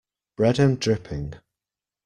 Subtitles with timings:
[0.35, 1.33] Bread and dripping.